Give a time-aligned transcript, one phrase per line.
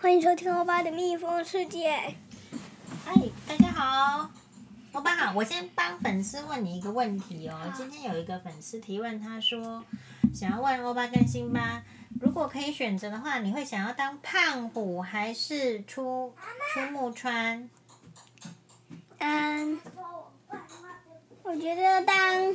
[0.00, 1.90] 欢迎收听欧巴的蜜蜂世界。
[3.04, 3.12] 嗨，
[3.48, 4.30] 大家好，
[4.92, 5.32] 欧巴好。
[5.34, 7.58] 我先帮粉丝问你一个问题哦。
[7.76, 9.84] 今天有一个粉丝提问，他说
[10.32, 11.82] 想要问欧巴跟辛巴，
[12.20, 16.32] 如果可以选择的话，你会想要当胖虎还是出
[16.72, 17.68] 出木川？
[19.18, 19.80] 嗯，
[21.42, 22.54] 我觉得当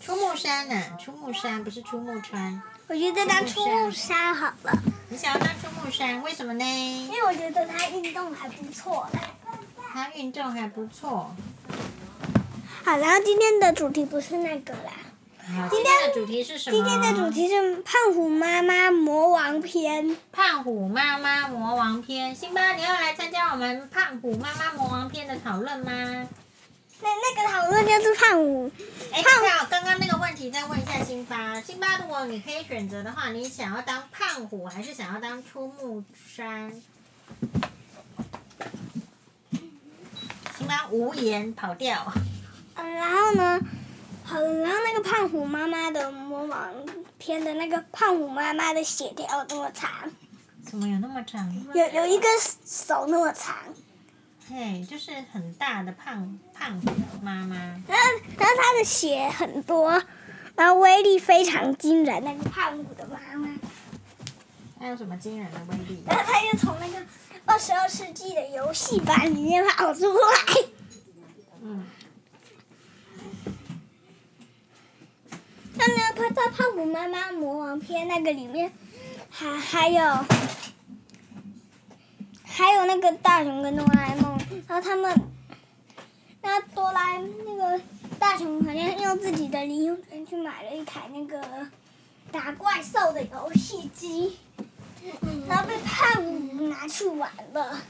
[0.00, 0.96] 出木山呢、啊？
[0.98, 2.60] 出木山不是出木川。
[2.88, 4.82] 我觉得当出木山好了。
[5.14, 6.64] 你想要当出木山，为什么呢？
[6.64, 9.08] 因为我觉得他运动还不错。
[9.92, 11.32] 他运动还不错。
[12.84, 14.90] 好，然后今天的主题不是那个啦。
[15.70, 16.76] 今天的主题是什么？
[16.76, 20.16] 今天的主题是胖虎妈妈魔王篇。
[20.32, 26.26] 胖虎妈妈魔王篇，辛巴，你要来参加我们胖虎妈妈魔王篇的讨论吗？
[27.04, 28.70] 那那个讨论就是胖虎。
[29.12, 31.60] 哎，好，刚刚那个问题再问一下辛巴。
[31.60, 36.72] 辛巴，如果你可以选择的话，你想要当胖虎还是想要当出木山？
[40.56, 42.10] 辛巴无言跑掉。
[42.76, 43.60] 嗯，然后呢？
[44.24, 46.72] 好，然后那个胖虎妈妈的魔王
[47.18, 49.90] 篇的那个胖虎妈妈的血条那么长。
[50.64, 51.54] 怎么有那么长？
[51.74, 52.26] 有有一个
[52.64, 53.54] 手那么长。
[54.50, 56.90] 嘿，就是很大的胖胖虎
[57.22, 57.56] 妈妈。
[57.56, 57.96] 然后，
[58.38, 59.90] 然后他的血很多，
[60.54, 62.22] 然后威力非常惊人。
[62.22, 63.48] 那个胖虎的妈妈。
[64.78, 66.04] 他有什么惊人的威力？
[66.06, 67.06] 然后他又从那个
[67.46, 70.62] 二十二世纪的游戏版里面跑出来。
[71.62, 71.86] 嗯。
[75.76, 76.00] 那呢？
[76.14, 78.70] 他在《胖虎妈妈魔王篇》那个里面，
[79.30, 80.24] 还还有。
[82.56, 84.38] 还有那个大雄跟哆啦 A 梦，
[84.68, 85.12] 然后他们，
[86.40, 87.80] 那哆啦那个
[88.16, 91.42] 大雄好像用自己的零用钱去买了一台那个
[92.30, 94.36] 打怪兽的游戏机，
[95.48, 97.80] 然后被胖虎拿去玩了。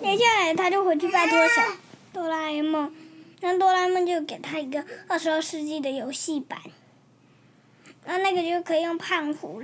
[0.00, 1.62] 接下来他就回去拜托小
[2.14, 2.90] 哆啦 A 梦，
[3.42, 6.58] 那哆啦 A 梦就给他一个二十二世纪的游戏版。
[8.06, 9.62] 那那个就可以用胖虎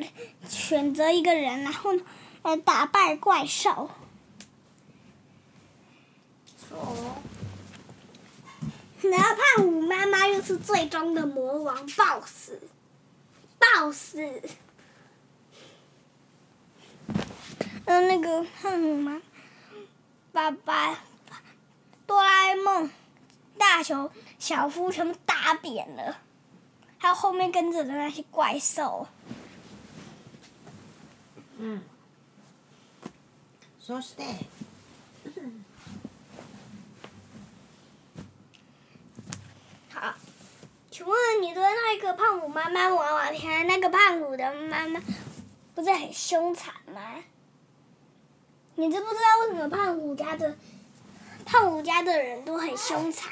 [0.49, 1.93] 选择一个人，然后
[2.43, 3.89] 来打败怪兽。
[6.71, 7.23] 哦。
[9.03, 12.59] 然后胖虎妈妈又是最终的魔王 BOSS，BOSS。
[17.85, 19.21] 嗯，那个胖虎妈，
[20.31, 21.01] 爸爸，
[22.07, 22.89] 哆啦 A 梦，
[23.59, 26.19] 大雄、小夫全部打扁了。
[27.03, 29.09] 还有后面跟着的那些怪兽。
[31.59, 31.83] 嗯。
[33.81, 34.45] So stay。
[39.93, 40.15] 好，
[40.93, 45.01] 请问你的那个胖虎妈妈魔王篇，那个胖虎的妈妈
[45.75, 47.17] 不是很凶残吗？
[48.77, 50.57] 你知不知道为什么胖虎家的
[51.45, 53.29] 胖虎家的人都很凶残？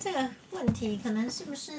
[0.00, 1.72] 这个问题可能是不是，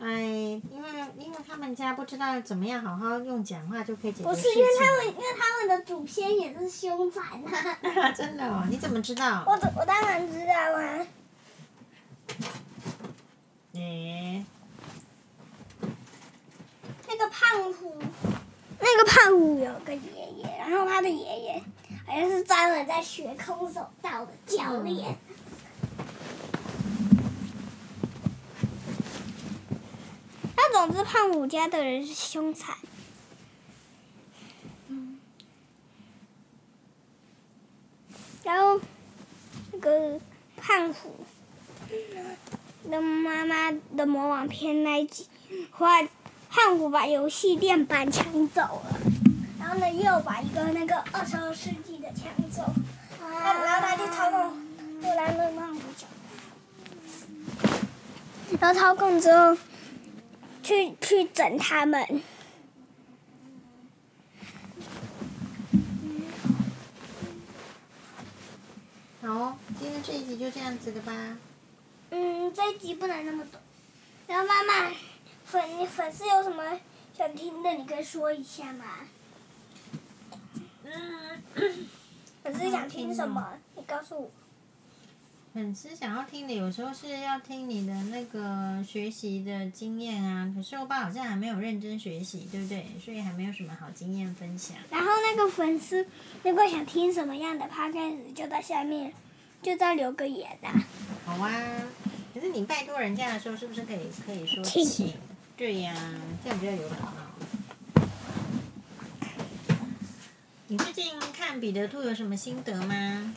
[0.00, 4.52] 哎，因为因为他们家不知道怎么样好好用讲话就可以解决事情。
[4.52, 8.10] 不是因为他们，因为他们的祖先也是凶残啊。
[8.12, 8.64] 真的哦？
[8.68, 9.44] 你怎么知道？
[9.46, 11.06] 我我当然知道啊。
[13.74, 14.44] 诶。
[17.08, 17.94] 那个胖虎，
[18.80, 21.62] 那个胖虎有个爷爷，然后他的爷爷
[22.04, 25.16] 好像是专门在学空手道的教练。
[30.76, 32.76] 总之，胖虎家的人是凶残。
[34.88, 35.18] 嗯。
[38.44, 38.78] 然后，
[39.72, 40.20] 那个
[40.58, 41.14] 胖虎
[42.90, 45.26] 的妈妈的魔王篇那一集，
[45.70, 46.06] 后来
[46.50, 49.00] 胖虎把游戏电板抢走了，
[49.58, 52.62] 然后呢，又把一个那个二十二世纪的抢走，
[53.18, 54.60] 然后他就操控
[55.00, 56.06] 哆啦 A 梦胖虎走，
[58.60, 59.56] 然后操控之后。
[60.66, 62.04] 去去整他们。
[69.22, 71.38] 好，今天这一集就这样子的吧。
[72.10, 73.62] 嗯，这一集不能那么短。
[74.26, 74.92] 然后妈妈，
[75.44, 76.80] 粉你粉丝有什么
[77.16, 78.86] 想听的，你可以说一下嘛。
[80.82, 81.42] 嗯。
[82.42, 83.52] 粉丝想听什么？
[83.76, 84.30] 你告诉我。
[85.56, 90.52] 粉丝想要听的，有时候是要听你的那个学习的经验啊。
[90.54, 92.84] 可是欧巴好像还没有认真学习，对不对？
[93.02, 94.76] 所以还没有什么好经验分享。
[94.90, 96.06] 然后那个粉丝
[96.42, 99.10] 如果想听什么样的 podcast，就到下面，
[99.62, 100.74] 就再留个言啊。
[101.24, 101.50] 好啊。
[102.34, 105.14] 可是你拜托人家的时候，是不是可以可以说请请？
[105.56, 108.06] 对呀、啊，这样比较有礼貌。
[110.66, 113.34] 你最近看彼得兔有什么心得吗？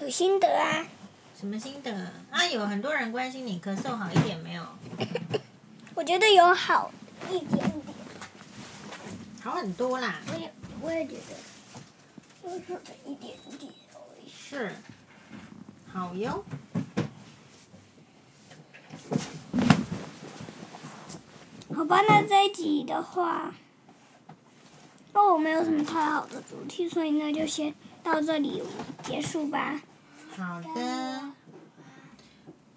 [0.00, 0.86] 有心得啊。
[1.38, 1.92] 什么心得
[2.32, 2.44] 啊？
[2.48, 4.66] 有很多人关心你咳嗽好一点没有？
[5.94, 6.90] 我觉得有好
[7.30, 7.70] 一点点。
[9.40, 10.16] 好很多啦。
[10.26, 10.52] 我也
[10.82, 13.72] 我也觉得，就是一点点。
[14.26, 14.74] 是。
[15.92, 16.44] 好哟。
[21.72, 23.54] 好吧，那这一集的话，
[25.12, 28.60] 那，我没有什么太好的主题，所以那，就先到这里
[29.04, 29.80] 结束吧。
[30.38, 31.22] 好的。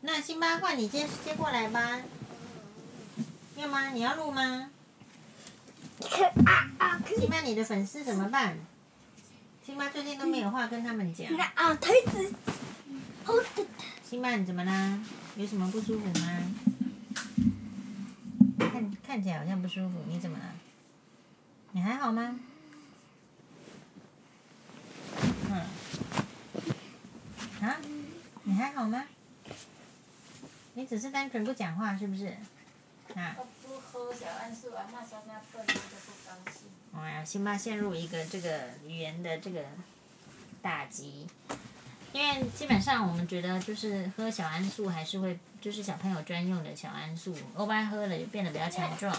[0.01, 2.01] 那辛巴换你接接过来吧。
[3.55, 3.89] 要吗？
[3.89, 4.71] 你要录吗？
[6.45, 6.99] 啊啊！
[7.05, 8.57] 辛巴，你的粉丝怎么办？
[9.63, 11.27] 辛巴最近都没有话跟他们讲。
[11.37, 12.33] 那啊，推子。
[14.03, 14.99] 辛巴，你怎么啦？
[15.35, 16.41] 有什么不舒服吗？
[18.57, 20.45] 看看起来好像不舒服，你怎么了？
[21.73, 22.39] 你还好吗？
[25.51, 25.61] 嗯。
[27.61, 27.77] 啊？
[28.43, 29.05] 你还好吗？
[30.73, 32.35] 你只是单纯不讲话，是不是？
[33.13, 33.37] 啊。
[33.61, 36.63] 不喝小桉树啊，那小那笨就不高兴。
[36.99, 39.63] 哎呀，辛巴陷入一个这个语言的这个
[40.63, 41.27] 打击，
[42.11, 49.13] 因为基本上我们觉得就是喝小桉树还是会，就是小朋友专用的小桉树，欧巴喝了就变得比较强壮。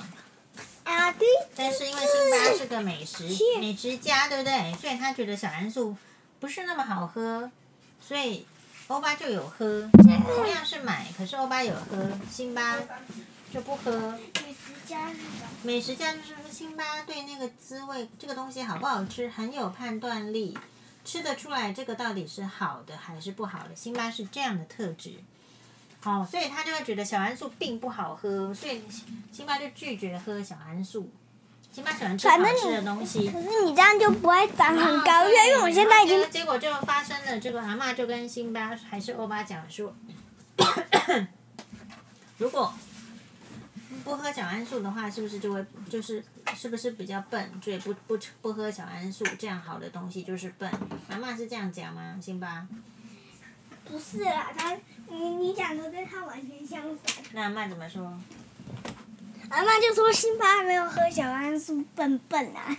[0.83, 1.29] 啊对。
[1.55, 3.29] 但是因为辛巴是个美食
[3.61, 4.75] 美食家，对不对？
[4.75, 5.97] 所以他觉得小桉树
[6.41, 7.49] 不是那么好喝，
[8.01, 8.45] 所以
[8.89, 9.89] 欧巴就有喝。
[9.93, 12.77] 同样是买，可是欧巴有喝，辛巴
[13.53, 14.19] 就不喝。
[14.45, 15.49] 美食家是什么？
[15.63, 20.57] 美食家就是辛巴对那个滋味，这个东西好不好吃很有判断力，
[21.05, 23.75] 吃得出来这个到底是好的还是不好的。
[23.75, 25.15] 辛巴是这样的特质，
[26.01, 28.83] 好、哦，所以他就会觉得小桉树并不好喝，所以
[29.33, 31.11] 辛巴就拒绝喝小桉树。
[31.73, 33.31] 辛巴喜欢吃好吃的东西。
[33.31, 36.31] 可是你这样就不会长很高，因为我现在已经。
[36.31, 39.95] 结果就发生了，这个蛤蟆就跟辛巴还是欧巴讲说，
[42.39, 42.73] 如果。
[44.05, 46.25] 不喝小桉素的话，是不是就会就是
[46.57, 47.53] 是不是比较笨？
[47.63, 50.69] 所以不不不喝小桉素，这样好的东西就是笨。
[51.09, 52.19] 蛤蟆是这样讲吗？
[52.21, 52.67] 辛巴？
[53.85, 54.77] 不是啊，他
[55.09, 57.25] 你你讲的跟他完全相反。
[57.33, 58.13] 那阿嬷怎么说？
[59.53, 62.75] 阿嬷就说辛巴没有喝小桉树，笨笨啊。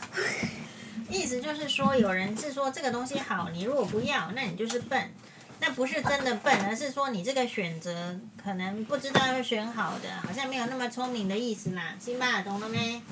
[1.10, 5.12] 意思就是说，有人是说这个东西好，你如果不要，那你就是笨。
[5.60, 11.94] 那不是真的笨，而是说你这个选择可能不知道要选好的，好像没有那么聪明的意思啦。
[12.00, 13.02] 辛巴，懂了没？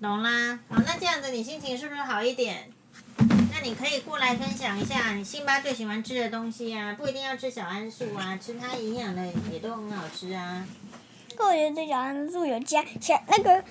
[0.00, 0.60] 懂啦。
[0.68, 2.70] 好，那这样子你心情是不是好一点？
[3.52, 10.64] 那你可以过来分享一下你辛巴最喜欢吃的东西啊，不一定要吃小桉树啊，吃它营养的也都很好吃啊。
[11.46, 13.62] 我觉得这小桉树有加小那个。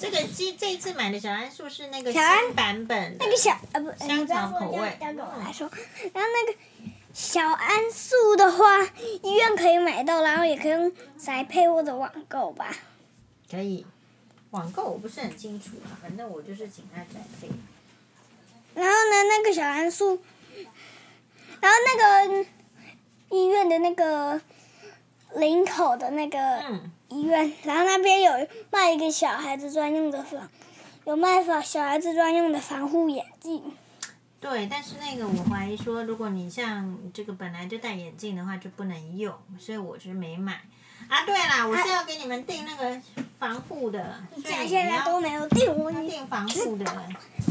[0.00, 2.22] 这个鸡这一次买的小桉树是那个新
[2.54, 3.24] 版本的。
[3.24, 4.96] 那个小啊不，香草口味。
[5.00, 5.70] 交给我来说，
[6.12, 6.58] 然后那个。
[7.10, 8.80] 小桉树的话，
[9.24, 12.72] 医院可以买到，然后也可以用宅配或者网购吧。
[13.50, 13.84] 可以，
[14.50, 17.48] 网购我不是很清楚啊，反正我就是请他宅配。
[18.74, 20.20] 然后呢，那个小桉树，
[21.60, 22.46] 然后那个
[23.30, 24.40] 医院的那个
[25.34, 26.62] 领口的那个
[27.08, 28.32] 医院，嗯、然后那边有
[28.70, 30.48] 卖一个小孩子专用的防，
[31.04, 33.62] 有卖防小孩子专用的防护眼镜。
[34.40, 40.60] 对，但是那个我怀疑说，如果你像这个本来就戴眼镜的话，就不能用，所以我是没买。
[41.08, 43.00] 啊，对啦，我是要给你们订那个
[43.38, 46.84] 防护的，所以现在都没有订，我要订防护的，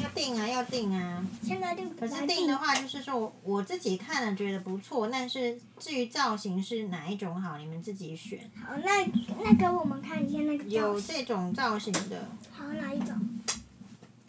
[0.03, 1.25] 要定啊，要定啊。
[1.41, 1.95] 现在定。
[1.95, 8.39] 可是定的话，就是说我自己看了觉得不错，但是至于造型是哪一种好，你们自己选。
[8.61, 9.05] 好，那
[9.41, 10.63] 那给我们看一下那个。
[10.65, 12.27] 有这种造型的。
[12.51, 13.17] 好，哪一种？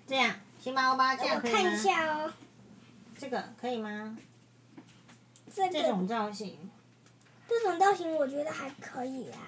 [0.06, 1.58] 这样，行吧欧巴这样可以吗？
[1.58, 2.32] 我看一下哦。
[3.18, 4.16] 这个可以吗？
[5.52, 6.56] 这个、这种造型，
[7.48, 9.38] 这种造型我觉得还可以啦。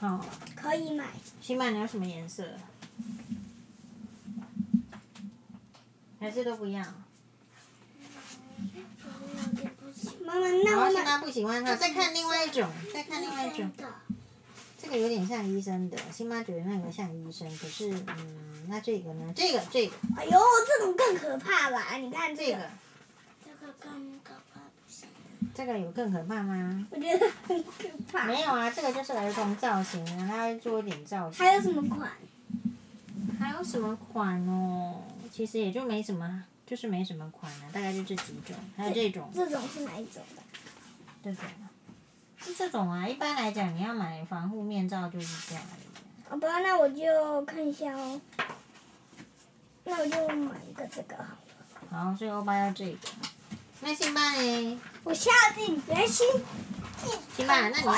[0.00, 0.24] 好。
[0.54, 1.06] 可以买。
[1.40, 2.44] 辛巴，你要什么颜色？
[6.20, 6.82] 还是都不要？
[10.24, 13.70] 妈妈，那我辛巴不喜欢它，再看另外一种，再看另外一种。
[14.80, 19.32] 这个有点像医生的，辛巴觉得那个像医生，可是嗯，那这个呢？
[19.34, 19.94] 这个这个。
[20.16, 21.96] 哎呦，这种更可怕吧？
[21.96, 22.70] 你看这个。
[23.44, 24.47] 这个更可怕，不行。
[25.58, 26.86] 这个有更可怕吗？
[26.88, 28.26] 我觉得很可怕。
[28.26, 31.44] 没有啊，这个就是儿童造型啊，它会做一点造型。
[31.44, 32.08] 还有什么款？
[33.40, 35.02] 还有什么款哦？
[35.32, 38.54] 其实也就没什么，就是没什么款了，大概就这几种。
[38.76, 39.28] 还有这种。
[39.34, 40.42] 这种是哪一种的？
[41.24, 41.44] 这种。
[42.36, 45.64] 是这种啊，一般来讲，你要买防护面罩就是这样。
[46.28, 48.20] 好吧，那我就看一下哦。
[49.82, 52.04] 那我就买一个这个好了。
[52.04, 52.98] 好，所以欧巴要这个。
[53.80, 54.80] 那辛巴呢？
[55.04, 56.26] 我下定决心。
[57.36, 57.86] 辛巴，那你！
[57.86, 57.96] 啊，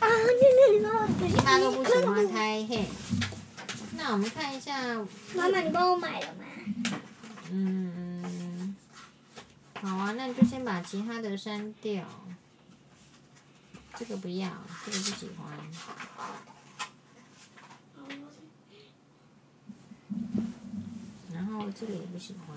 [0.00, 2.88] 你你帮我决辛巴都不喜欢开黑。
[3.96, 4.96] 那我们看一下。
[5.34, 6.44] 妈妈，你帮我买了吗？
[7.50, 8.74] 嗯，
[9.80, 12.04] 好啊，那你就先把其他的删掉。
[13.96, 14.48] 这个不要，
[14.86, 15.46] 这个不喜欢。
[21.32, 22.56] 然后这个也不喜欢。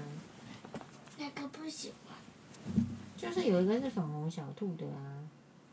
[1.17, 2.15] 哪个不喜欢？
[3.17, 5.17] 就是有一个是粉红小兔的啊。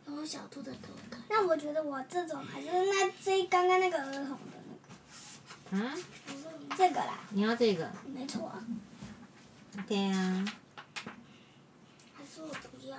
[0.05, 1.23] 粉红小兔的头看。
[1.29, 4.57] 那我觉得我这种还是那这刚刚那个儿童的
[5.71, 5.85] 那个。
[5.85, 5.95] 啊？
[6.77, 7.21] 这个啦。
[7.31, 7.91] 你要这个？
[8.07, 8.65] 没错啊。
[9.87, 10.45] 对啊。
[12.15, 12.97] 还是我不要。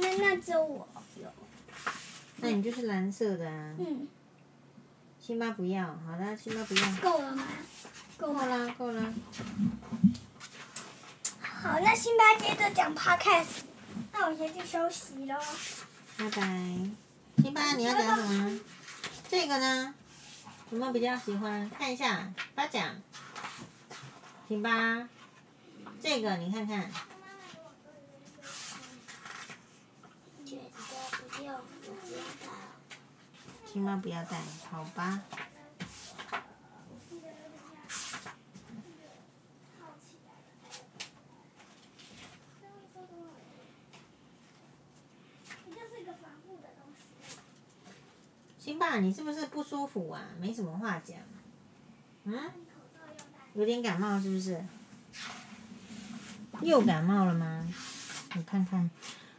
[0.00, 0.88] 那那只有我
[1.20, 1.32] 有。
[2.38, 3.74] 那你就是蓝色的啊。
[3.78, 4.08] 嗯。
[5.20, 6.96] 辛巴不要，好的，辛巴不要。
[7.00, 7.46] 够了吗？
[8.18, 9.14] 够够了，够了。
[11.64, 13.62] 好，那辛巴接着讲 podcast，
[14.12, 15.34] 那我先去休息喽。
[16.18, 16.42] 拜拜。
[17.42, 18.60] 辛巴，你要讲什么？
[19.30, 19.94] 这个呢？
[20.68, 21.70] 有没有比较喜欢？
[21.70, 23.00] 看一下，发奖。
[24.46, 25.08] 辛巴，
[26.02, 26.90] 这个你看看。
[30.44, 30.62] 觉得
[31.30, 33.72] 不用，不要带。
[33.72, 34.38] 辛巴不要带，
[34.70, 35.22] 好吧。
[48.58, 50.24] 辛巴，你是不是不舒服啊？
[50.44, 51.16] 没什么话讲。
[52.24, 52.38] 嗯？
[53.54, 54.62] 有点感冒是不是？
[56.60, 57.66] 又感冒了吗？
[58.34, 58.90] 你看看。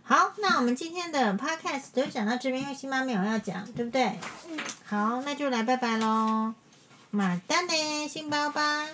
[0.02, 4.18] 好，那我们今天的 podcast 就讲到这边，因为新妈没有要讲，对不对？
[4.50, 4.58] 嗯。
[4.86, 6.56] 好，那就来拜拜喽。
[7.12, 8.88] 马丹呢，新包吧。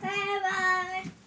[0.00, 0.10] 拜
[0.42, 1.21] 拜。